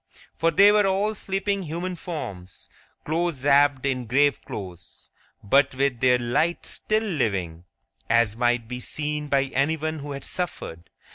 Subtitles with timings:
[0.35, 2.69] For they were all sleeping human forms,
[3.05, 5.11] close wrapped in grave clothes,
[5.43, 7.65] but with their light still living,
[8.09, 10.89] as might be seen by anyone who had suffered.